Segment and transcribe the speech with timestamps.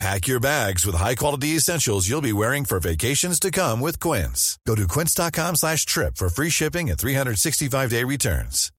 [0.00, 4.58] Pack your bags with high-quality essentials you'll be wearing for vacations to come with Quince.
[4.66, 8.70] Go to quince.com slash trip for free shipping and 365-day returns.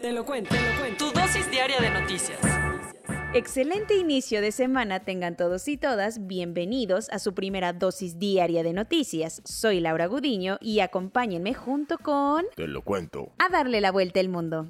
[0.00, 1.04] Te lo cuento, te lo cuento.
[1.04, 2.38] Tu dosis diaria de noticias.
[3.34, 6.26] Excelente inicio de semana tengan todos y todas.
[6.26, 9.42] Bienvenidos a su primera dosis diaria de noticias.
[9.44, 12.46] Soy Laura Gudiño y acompáñenme junto con...
[12.56, 13.32] Te lo cuento.
[13.38, 14.68] A darle la vuelta al mundo.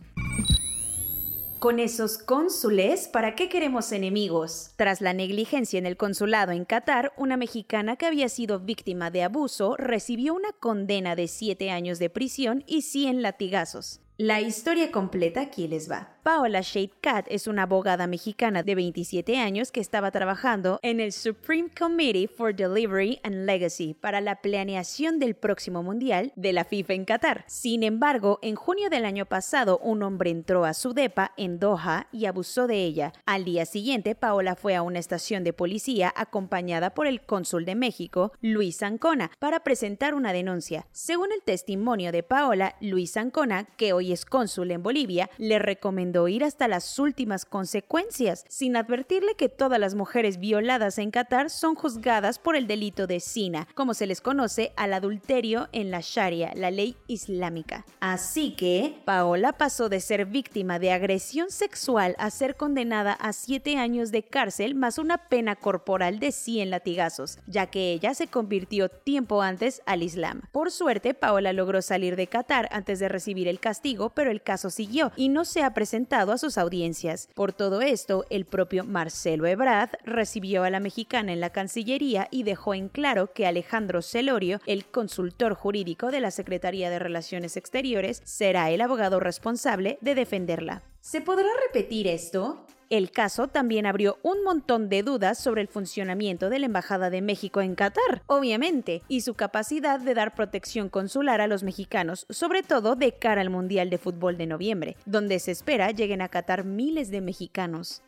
[1.58, 4.70] Con esos cónsules, ¿para qué queremos enemigos?
[4.76, 9.24] Tras la negligencia en el consulado en Qatar, una mexicana que había sido víctima de
[9.24, 14.00] abuso recibió una condena de 7 años de prisión y 100 latigazos.
[14.20, 16.18] La historia completa aquí les va.
[16.24, 21.12] Paola Shade Cat es una abogada mexicana de 27 años que estaba trabajando en el
[21.12, 26.92] Supreme Committee for Delivery and Legacy para la planeación del próximo Mundial de la FIFA
[26.94, 27.44] en Qatar.
[27.46, 32.08] Sin embargo, en junio del año pasado, un hombre entró a su depa en Doha
[32.12, 33.14] y abusó de ella.
[33.24, 37.76] Al día siguiente, Paola fue a una estación de policía acompañada por el cónsul de
[37.76, 40.86] México, Luis Ancona, para presentar una denuncia.
[40.92, 46.28] Según el testimonio de Paola, Luis Ancona, que hoy es cónsul en Bolivia, le recomendó
[46.28, 51.74] ir hasta las últimas consecuencias, sin advertirle que todas las mujeres violadas en Qatar son
[51.74, 56.52] juzgadas por el delito de zina, como se les conoce al adulterio en la Sharia,
[56.54, 57.84] la ley islámica.
[58.00, 63.76] Así que, Paola pasó de ser víctima de agresión sexual a ser condenada a siete
[63.76, 68.88] años de cárcel más una pena corporal de 100 latigazos, ya que ella se convirtió
[68.88, 70.42] tiempo antes al Islam.
[70.52, 74.70] Por suerte, Paola logró salir de Qatar antes de recibir el castigo, pero el caso
[74.70, 77.28] siguió y no se ha presentado a sus audiencias.
[77.34, 82.44] Por todo esto, el propio Marcelo Ebrard recibió a la mexicana en la Cancillería y
[82.44, 88.22] dejó en claro que Alejandro Celorio, el consultor jurídico de la Secretaría de Relaciones Exteriores,
[88.24, 90.82] será el abogado responsable de defenderla.
[91.00, 92.64] ¿Se podrá repetir esto?
[92.90, 97.20] El caso también abrió un montón de dudas sobre el funcionamiento de la Embajada de
[97.20, 102.62] México en Qatar, obviamente, y su capacidad de dar protección consular a los mexicanos, sobre
[102.62, 106.64] todo de cara al Mundial de Fútbol de noviembre, donde se espera lleguen a Qatar
[106.64, 108.00] miles de mexicanos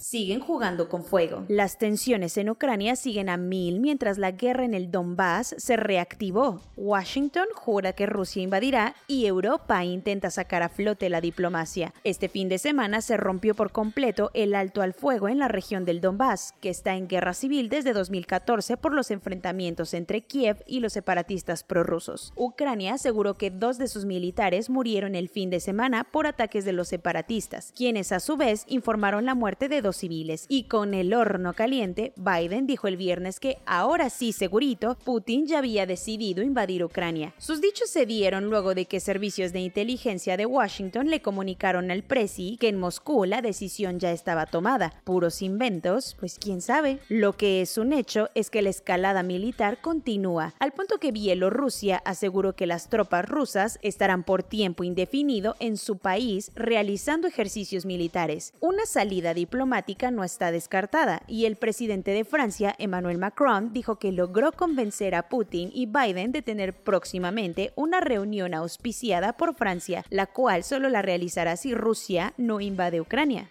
[0.00, 1.44] siguen jugando con fuego.
[1.48, 6.60] Las tensiones en Ucrania siguen a mil mientras la guerra en el Donbass se reactivó.
[6.76, 11.92] Washington jura que Rusia invadirá y Europa intenta sacar a flote la diplomacia.
[12.04, 15.84] Este fin de semana se rompió por completo el alto al fuego en la región
[15.84, 20.80] del Donbass, que está en guerra civil desde 2014 por los enfrentamientos entre Kiev y
[20.80, 22.32] los separatistas prorrusos.
[22.36, 26.72] Ucrania aseguró que dos de sus militares murieron el fin de semana por ataques de
[26.72, 30.46] los separatistas, quienes a su vez informaron la muerte de dos civiles.
[30.48, 35.58] Y con el horno caliente, Biden dijo el viernes que ahora sí segurito, Putin ya
[35.58, 37.34] había decidido invadir Ucrania.
[37.38, 42.02] Sus dichos se dieron luego de que servicios de inteligencia de Washington le comunicaron al
[42.02, 44.92] presi que en Moscú la decisión ya estaba tomada.
[45.04, 46.98] Puros inventos, pues quién sabe.
[47.08, 52.02] Lo que es un hecho es que la escalada militar continúa, al punto que Bielorrusia
[52.04, 58.52] aseguró que las tropas rusas estarán por tiempo indefinido en su país realizando ejercicios militares.
[58.60, 59.79] Una salida diplomática
[60.10, 65.28] no está descartada y el presidente de Francia, Emmanuel Macron, dijo que logró convencer a
[65.28, 71.02] Putin y Biden de tener próximamente una reunión auspiciada por Francia, la cual solo la
[71.02, 73.50] realizará si Rusia no invade Ucrania.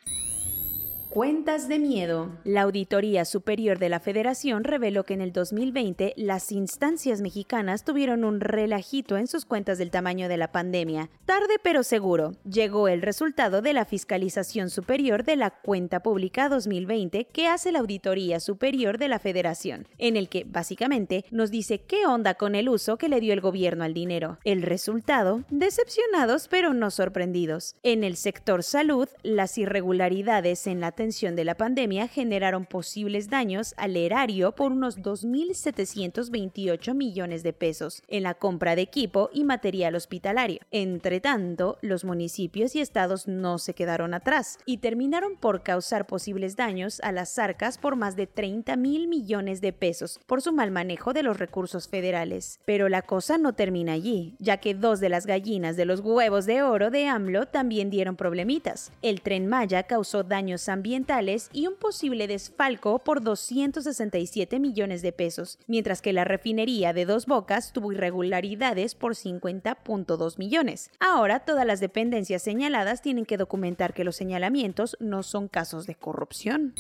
[1.10, 2.30] Cuentas de miedo.
[2.44, 8.24] La Auditoría Superior de la Federación reveló que en el 2020 las instancias mexicanas tuvieron
[8.24, 11.10] un relajito en sus cuentas del tamaño de la pandemia.
[11.26, 17.26] Tarde pero seguro, llegó el resultado de la Fiscalización Superior de la Cuenta Pública 2020
[17.26, 22.06] que hace la Auditoría Superior de la Federación, en el que básicamente nos dice qué
[22.06, 24.38] onda con el uso que le dio el gobierno al dinero.
[24.44, 27.74] El resultado, decepcionados pero no sorprendidos.
[27.82, 33.74] En el sector salud, las irregularidades en la atención de la pandemia generaron posibles daños
[33.78, 39.96] al erario por unos 2.728 millones de pesos en la compra de equipo y material
[39.96, 40.60] hospitalario.
[40.72, 46.58] Entre tanto, los municipios y estados no se quedaron atrás y terminaron por causar posibles
[46.58, 50.70] daños a las arcas por más de 30 mil millones de pesos por su mal
[50.70, 52.60] manejo de los recursos federales.
[52.66, 56.46] Pero la cosa no termina allí, ya que dos de las gallinas de los huevos
[56.46, 58.92] de oro de AMLO también dieron problemitas.
[59.02, 60.89] El tren Maya causó daños ambientales
[61.54, 67.28] y un posible desfalco por 267 millones de pesos, mientras que la refinería de Dos
[67.28, 70.90] Bocas tuvo irregularidades por 50.2 millones.
[71.00, 75.94] Ahora todas las dependencias señaladas tienen que documentar que los señalamientos no son casos de
[75.94, 76.74] corrupción.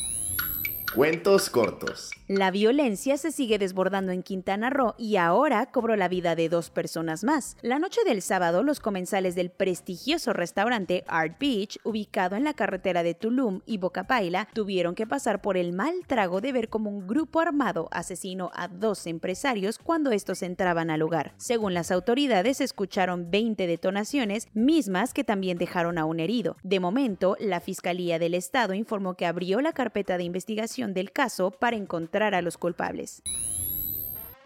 [0.95, 2.09] Cuentos cortos.
[2.27, 6.71] La violencia se sigue desbordando en Quintana Roo y ahora cobró la vida de dos
[6.71, 7.57] personas más.
[7.61, 13.03] La noche del sábado, los comensales del prestigioso restaurante Art Beach, ubicado en la carretera
[13.03, 17.07] de Tulum y Bocapaila, tuvieron que pasar por el mal trago de ver como un
[17.07, 21.33] grupo armado asesinó a dos empresarios cuando estos entraban al lugar.
[21.37, 26.57] Según las autoridades, escucharon 20 detonaciones, mismas que también dejaron a un herido.
[26.63, 31.51] De momento, la Fiscalía del Estado informó que abrió la carpeta de investigación del caso
[31.51, 33.21] para encontrar a los culpables.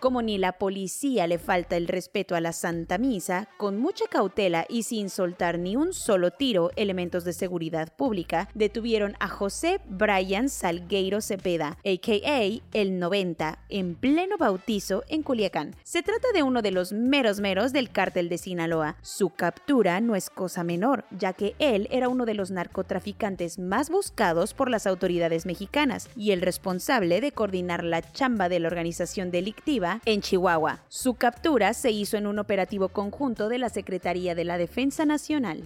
[0.04, 4.66] Como ni la policía le falta el respeto a la Santa Misa, con mucha cautela
[4.68, 10.50] y sin soltar ni un solo tiro, elementos de seguridad pública detuvieron a José Brian
[10.50, 12.42] Salgueiro Cepeda, a.k.a.
[12.74, 15.74] el 90, en pleno bautizo en Culiacán.
[15.84, 18.98] Se trata de uno de los meros meros del cártel de Sinaloa.
[19.04, 23.90] Su captura no es cosa menor, ya que él era uno de los narcotraficantes más
[23.90, 29.32] buscados por las autoridades mexicanas y el responsable de coordinar la chamba de la organización
[29.32, 30.80] delictiva en Chihuahua.
[30.90, 35.64] Su captura se hizo en un operativo conjunto de la Secretaría de la Defensa Nacional.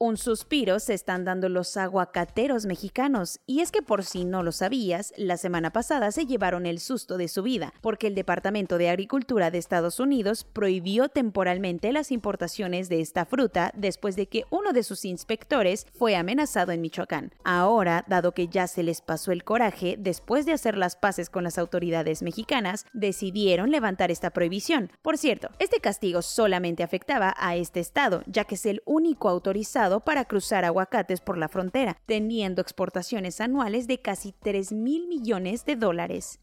[0.00, 4.52] Un suspiro se están dando los aguacateros mexicanos, y es que por si no lo
[4.52, 8.90] sabías, la semana pasada se llevaron el susto de su vida, porque el Departamento de
[8.90, 14.72] Agricultura de Estados Unidos prohibió temporalmente las importaciones de esta fruta después de que uno
[14.72, 17.32] de sus inspectores fue amenazado en Michoacán.
[17.42, 21.42] Ahora, dado que ya se les pasó el coraje, después de hacer las paces con
[21.42, 24.92] las autoridades mexicanas, decidieron levantar esta prohibición.
[25.02, 29.87] Por cierto, este castigo solamente afectaba a este estado, ya que es el único autorizado
[30.00, 35.76] para cruzar aguacates por la frontera, teniendo exportaciones anuales de casi 3 mil millones de
[35.76, 36.38] dólares.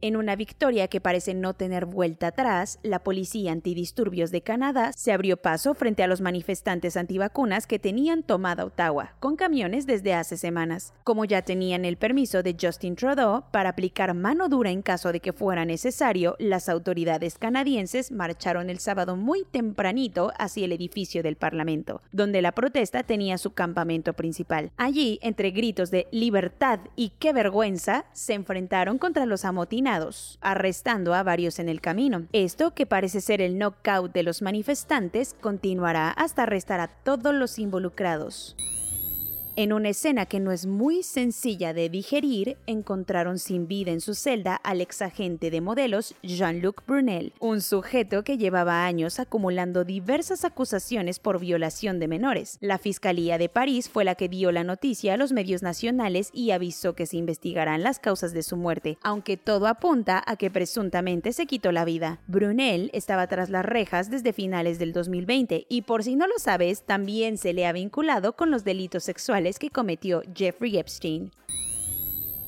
[0.00, 5.10] En una victoria que parece no tener vuelta atrás, la policía antidisturbios de Canadá se
[5.10, 10.36] abrió paso frente a los manifestantes antivacunas que tenían tomada Ottawa, con camiones desde hace
[10.36, 10.94] semanas.
[11.02, 15.18] Como ya tenían el permiso de Justin Trudeau para aplicar mano dura en caso de
[15.18, 21.34] que fuera necesario, las autoridades canadienses marcharon el sábado muy tempranito hacia el edificio del
[21.34, 24.70] Parlamento, donde la protesta tenía su campamento principal.
[24.76, 29.87] Allí, entre gritos de libertad y qué vergüenza, se enfrentaron contra los amotinados
[30.40, 32.26] arrestando a varios en el camino.
[32.32, 37.58] Esto, que parece ser el knockout de los manifestantes, continuará hasta arrestar a todos los
[37.58, 38.56] involucrados.
[39.58, 44.14] En una escena que no es muy sencilla de digerir, encontraron sin vida en su
[44.14, 50.44] celda al ex agente de modelos Jean-Luc Brunel, un sujeto que llevaba años acumulando diversas
[50.44, 52.58] acusaciones por violación de menores.
[52.60, 56.52] La Fiscalía de París fue la que dio la noticia a los medios nacionales y
[56.52, 61.32] avisó que se investigarán las causas de su muerte, aunque todo apunta a que presuntamente
[61.32, 62.20] se quitó la vida.
[62.28, 66.82] Brunel estaba tras las rejas desde finales del 2020 y por si no lo sabes,
[66.82, 71.30] también se le ha vinculado con los delitos sexuales que cometió Jeffrey Epstein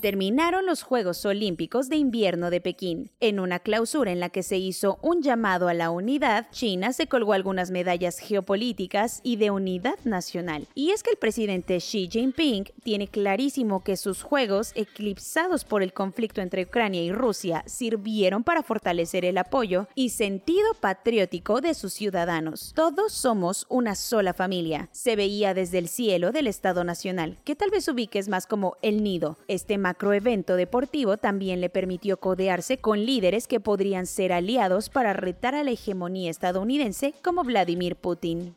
[0.00, 3.11] terminaron los Juegos Olímpicos de Invierno de Pekín.
[3.20, 7.06] En una clausura en la que se hizo un llamado a la unidad, China se
[7.06, 10.67] colgó algunas medallas geopolíticas y de unidad nacional.
[10.75, 15.93] Y es que el presidente Xi Jinping tiene clarísimo que sus Juegos, eclipsados por el
[15.93, 21.92] conflicto entre Ucrania y Rusia, sirvieron para fortalecer el apoyo y sentido patriótico de sus
[21.92, 22.73] ciudadanos.
[22.75, 24.88] Todos somos una sola familia.
[24.92, 29.02] Se veía desde el cielo del Estado Nacional, que tal vez ubiques más como el
[29.02, 29.37] nido.
[29.49, 35.56] Este macroevento deportivo también le permitió codearse con líderes que podrían ser aliados para retar
[35.56, 38.54] a la hegemonía estadounidense como Vladimir Putin.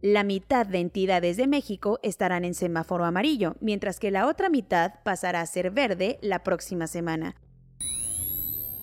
[0.00, 4.94] La mitad de entidades de México estarán en semáforo amarillo, mientras que la otra mitad
[5.04, 7.36] pasará a ser verde la próxima semana.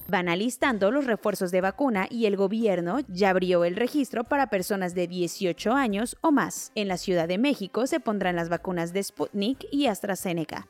[0.07, 4.93] Van alistando los refuerzos de vacuna y el gobierno ya abrió el registro para personas
[4.93, 6.71] de 18 años o más.
[6.75, 10.67] En la Ciudad de México se pondrán las vacunas de Sputnik y AstraZeneca.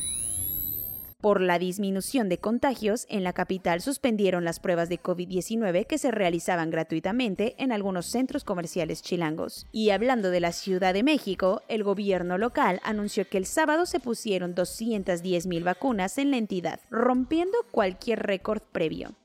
[1.26, 6.12] Por la disminución de contagios, en la capital suspendieron las pruebas de COVID-19 que se
[6.12, 9.66] realizaban gratuitamente en algunos centros comerciales chilangos.
[9.72, 14.00] Y hablando de la Ciudad de México, el gobierno local anunció que el sábado se
[14.00, 19.16] pusieron 210 mil vacunas en la entidad, rompiendo cualquier récord previo.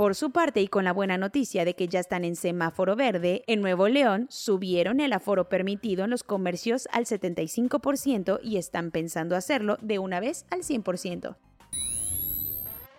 [0.00, 3.44] Por su parte, y con la buena noticia de que ya están en semáforo verde,
[3.46, 9.36] en Nuevo León subieron el aforo permitido en los comercios al 75% y están pensando
[9.36, 11.36] hacerlo de una vez al 100%.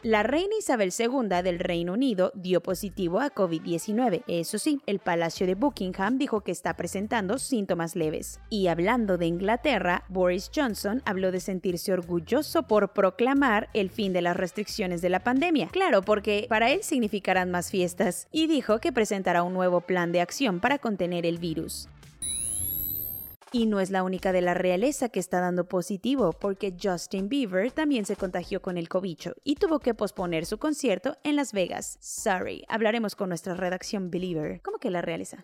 [0.03, 4.24] La reina Isabel II del Reino Unido dio positivo a COVID-19.
[4.25, 8.39] Eso sí, el Palacio de Buckingham dijo que está presentando síntomas leves.
[8.50, 14.24] Y hablando de Inglaterra, Boris Johnson habló de sentirse orgulloso por proclamar el fin de
[14.24, 15.67] las restricciones de la pandemia.
[15.67, 18.27] Claro, porque para él significarán más fiestas.
[18.31, 21.88] Y dijo que presentará un nuevo plan de acción para contener el virus.
[23.53, 27.70] Y no es la única de la realeza que está dando positivo, porque Justin Bieber
[27.74, 31.98] también se contagió con el cobicho y tuvo que posponer su concierto en Las Vegas.
[32.00, 34.62] Sorry, hablaremos con nuestra redacción Believer.
[34.63, 35.43] ¿Cómo que la realeza?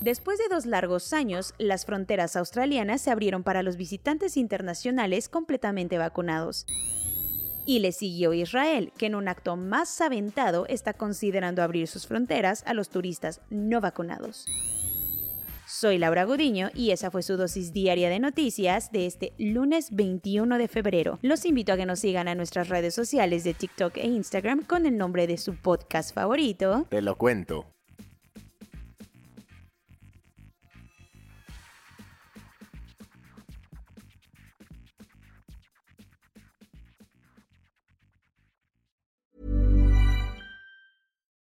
[0.00, 5.98] Después de dos largos años, las fronteras australianas se abrieron para los visitantes internacionales completamente
[5.98, 6.66] vacunados.
[7.64, 12.64] Y le siguió Israel, que en un acto más aventado está considerando abrir sus fronteras
[12.66, 14.46] a los turistas no vacunados.
[15.76, 20.56] Soy Laura Gudiño y esa fue su dosis diaria de noticias de este lunes 21
[20.56, 21.18] de febrero.
[21.20, 24.86] Los invito a que nos sigan a nuestras redes sociales de TikTok e Instagram con
[24.86, 26.86] el nombre de su podcast favorito.
[26.90, 27.66] Te lo cuento.